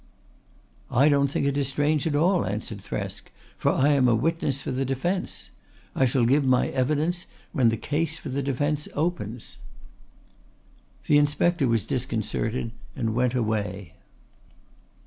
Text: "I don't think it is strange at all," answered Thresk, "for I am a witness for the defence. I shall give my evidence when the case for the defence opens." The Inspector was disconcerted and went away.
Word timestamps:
"I 0.89 1.09
don't 1.09 1.27
think 1.27 1.45
it 1.45 1.55
is 1.57 1.67
strange 1.67 2.07
at 2.07 2.15
all," 2.15 2.43
answered 2.43 2.79
Thresk, 2.81 3.25
"for 3.55 3.71
I 3.71 3.89
am 3.89 4.07
a 4.07 4.15
witness 4.15 4.59
for 4.59 4.71
the 4.71 4.83
defence. 4.83 5.51
I 5.95 6.05
shall 6.05 6.25
give 6.25 6.43
my 6.43 6.69
evidence 6.69 7.27
when 7.51 7.69
the 7.69 7.77
case 7.77 8.17
for 8.17 8.29
the 8.29 8.41
defence 8.41 8.87
opens." 8.95 9.59
The 11.05 11.19
Inspector 11.19 11.67
was 11.67 11.85
disconcerted 11.85 12.71
and 12.95 13.13
went 13.13 13.35
away. 13.35 13.93